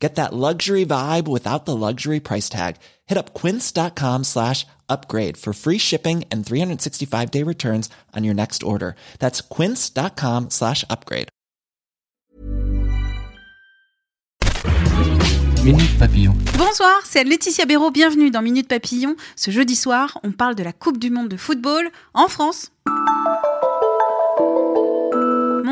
[0.00, 2.76] Get that luxury vibe without the luxury price tag.
[3.06, 8.62] Hit up quince.com slash upgrade for free shipping and 365 day returns on your next
[8.62, 8.96] order.
[9.18, 11.28] That's quince.com slash upgrade.
[15.62, 16.34] Minute Papillon.
[16.56, 19.14] Bonsoir, c'est Laetitia Béraud, bienvenue dans Minute Papillon.
[19.36, 22.72] Ce jeudi soir, on parle de la Coupe du Monde de football en France.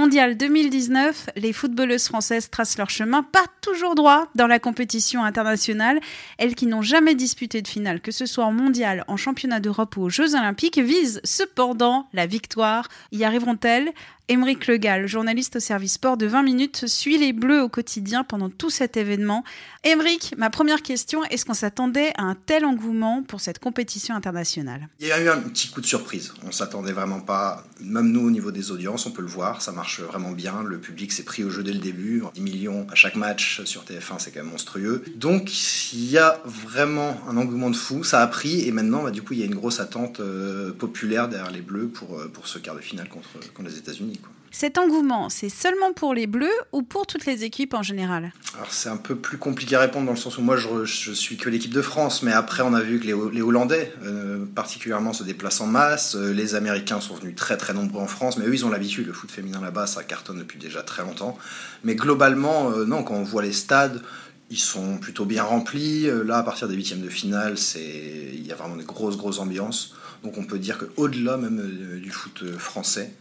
[0.08, 6.00] Mondial 2019, les footballeuses françaises tracent leur chemin pas toujours droit dans la compétition internationale.
[6.38, 9.98] Elles qui n'ont jamais disputé de finale, que ce soit en mondial, en championnat d'Europe
[9.98, 12.88] ou aux Jeux olympiques, visent cependant la victoire.
[13.12, 13.92] Y arriveront-elles?
[14.30, 18.50] Émeric Legal, journaliste au service sport de 20 minutes, suit les Bleus au quotidien pendant
[18.50, 19.42] tout cet événement.
[19.84, 24.89] Émeric, ma première question, est-ce qu'on s'attendait à un tel engouement pour cette compétition internationale?
[25.00, 26.34] Il y a eu un petit coup de surprise.
[26.47, 27.64] On s'attendait vraiment pas.
[27.80, 30.62] Même nous, au niveau des audiences, on peut le voir, ça marche vraiment bien.
[30.62, 32.22] Le public s'est pris au jeu dès le début.
[32.34, 35.05] 10 millions à chaque match sur TF1, c'est quand même monstrueux.
[35.17, 35.50] Donc,
[35.95, 38.05] il y a vraiment un engouement de fou.
[38.05, 40.70] Ça a pris et maintenant, bah, du coup, il y a une grosse attente euh,
[40.72, 44.17] populaire derrière les Bleus pour, euh, pour ce quart de finale contre, contre les États-Unis.
[44.50, 48.72] Cet engouement, c'est seulement pour les Bleus ou pour toutes les équipes en général Alors
[48.72, 51.36] c'est un peu plus compliqué à répondre dans le sens où moi je, je suis
[51.36, 55.22] que l'équipe de France, mais après on a vu que les, Hollandais euh, particulièrement se
[55.22, 58.55] déplacent en masse, euh, les Américains sont venus très très nombreux en France, mais eux
[58.55, 61.36] ils ont l'habitude, le foot féminin là-bas ça cartonne depuis déjà très longtemps.
[61.84, 64.02] Mais globalement, euh, non, quand on voit les stades,
[64.50, 66.08] ils sont plutôt bien remplis.
[66.24, 69.40] Là, à partir des huitièmes de finale, c'est il y a vraiment des grosses grosses
[69.40, 69.94] ambiances.
[70.22, 73.12] Donc on peut dire qu'au-delà même euh, du foot français,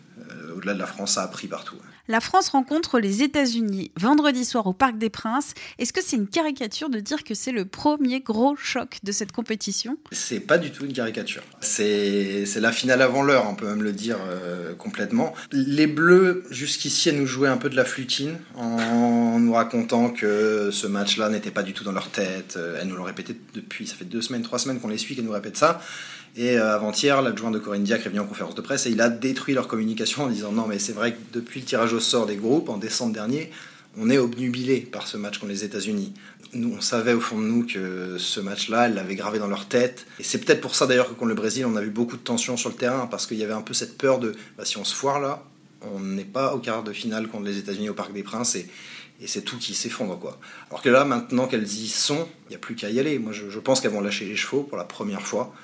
[0.56, 1.76] au-delà de la France, ça a pris partout.
[2.10, 5.54] La France rencontre les États-Unis vendredi soir au Parc des Princes.
[5.78, 9.34] Est-ce que c'est une caricature de dire que c'est le premier gros choc de cette
[9.34, 9.98] compétition?
[10.14, 11.44] C'est pas du tout une caricature.
[11.60, 15.34] C'est c'est la finale avant l'heure, on peut même le dire euh, complètement.
[15.52, 20.70] Les Bleus, jusqu'ici, elles nous jouaient un peu de la flutine en nous racontant que
[20.72, 22.56] ce match-là n'était pas du tout dans leur tête.
[22.56, 25.16] Euh, Elles nous l'ont répété depuis, ça fait deux semaines, trois semaines qu'on les suit,
[25.16, 25.82] qu'elles nous répètent ça.
[26.38, 29.02] Et euh, avant-hier, l'adjoint de Corinne Diacre est venu en conférence de presse et il
[29.02, 32.00] a détruit leur communication en disant non mais c'est vrai que depuis le tirage au
[32.00, 33.52] sort des groupes en décembre dernier,
[33.98, 36.14] on est obnubilé par ce match contre les États-Unis.
[36.54, 39.68] Nous, on savait au fond de nous que ce match-là, elle l'avait gravé dans leur
[39.68, 40.06] tête.
[40.20, 42.22] Et c'est peut-être pour ça d'ailleurs que contre le Brésil, on a vu beaucoup de
[42.22, 44.78] tension sur le terrain parce qu'il y avait un peu cette peur de bah, si
[44.78, 45.44] on se foire là,
[45.82, 48.68] on n'est pas au quart de finale contre les États-Unis au Parc des Princes et,
[49.26, 50.40] c'est tout qui s'effondre quoi.
[50.70, 53.18] Alors que là, maintenant qu'elles y sont, il n'y a plus qu'à y aller.
[53.18, 55.56] Moi, je pense qu'elles vont lâcher les chevaux pour la première fois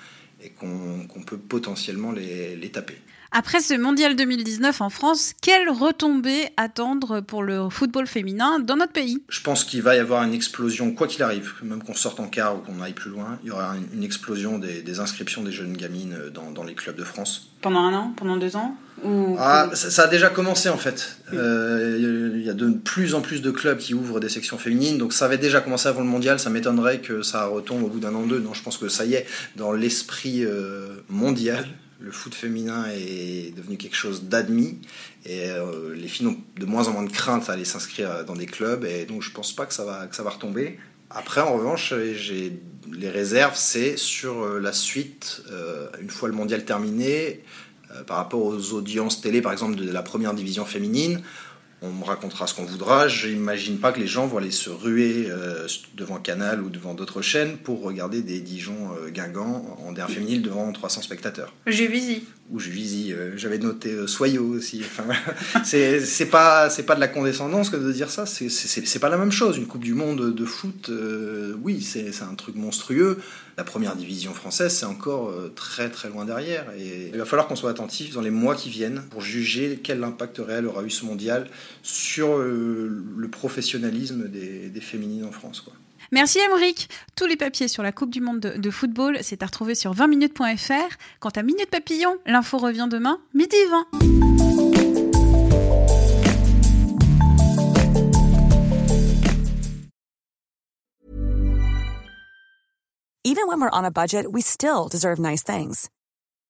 [0.43, 2.97] et qu'on peut potentiellement les taper.
[3.35, 8.91] Après ce mondial 2019 en France, quelle retombée attendre pour le football féminin dans notre
[8.91, 9.23] pays?
[9.27, 12.27] Je pense qu'il va y avoir une explosion, quoi qu'il arrive, même qu'on sorte en
[12.27, 15.51] quart ou qu'on aille plus loin, il y aura une, explosion des, des inscriptions des
[15.51, 17.49] jeunes gamines dans, dans les clubs de France.
[17.61, 18.13] Pendant un an?
[18.15, 18.77] Pendant deux ans?
[19.03, 19.35] Ou...
[19.39, 21.17] Ah, ça, ça a déjà commencé en fait.
[21.33, 24.99] Euh, Il y a de plus en plus de clubs qui ouvrent des sections féminines,
[24.99, 26.39] donc ça avait déjà commencé avant le mondial.
[26.39, 28.39] Ça m'étonnerait que ça retombe au bout d'un an ou deux.
[28.39, 31.65] Non, je pense que ça y est, dans l'esprit euh, mondial,
[32.03, 34.77] le foot féminin est devenu quelque chose d'admis
[35.25, 38.35] et euh, les filles ont de moins en moins de crainte à aller s'inscrire dans
[38.35, 40.77] des clubs et donc je pense pas que ça va, que ça va retomber.
[41.09, 42.59] Après, en revanche, j'ai
[42.91, 47.43] les réserves, c'est sur euh, la suite, euh, une fois le mondial terminé,
[47.91, 51.21] euh, par rapport aux audiences télé, par exemple, de la première division féminine.
[51.85, 53.09] On me racontera ce qu'on voudra.
[53.09, 57.21] J'imagine pas que les gens vont aller se ruer euh, devant Canal ou devant d'autres
[57.21, 61.53] chaînes pour regarder des Dijon euh, Guingamp en dernière féminine devant 300 spectateurs.
[61.67, 61.87] J'ai
[62.51, 64.81] Ou Juvisy, euh, j'avais noté euh, Soyaux aussi.
[64.81, 65.05] Enfin,
[65.63, 68.25] c'est pas c'est pas de la condescendance que de dire ça.
[68.25, 69.57] C'est pas la même chose.
[69.57, 73.19] Une Coupe du Monde de foot, euh, oui, c'est un truc monstrueux.
[73.57, 76.65] La première division française, c'est encore très très loin derrière.
[76.77, 80.03] Et il va falloir qu'on soit attentif dans les mois qui viennent pour juger quel
[80.03, 81.47] impact réel aura eu ce mondial
[81.83, 85.61] sur le professionnalisme des, des féminines en France.
[85.61, 85.73] Quoi.
[86.11, 86.89] Merci Emeric.
[87.15, 90.95] Tous les papiers sur la Coupe du Monde de, football, c'est à retrouver sur 20minutes.fr.
[91.19, 94.23] Quant à Minute Papillon, l'info revient demain, midi 20.
[103.25, 105.89] Even when we're on a budget, we still deserve nice things.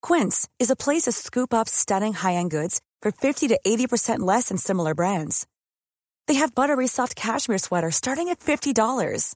[0.01, 4.49] Quince is a place to scoop up stunning high-end goods for 50 to 80% less
[4.49, 5.45] than similar brands.
[6.27, 9.35] They have buttery soft cashmere sweaters starting at $50,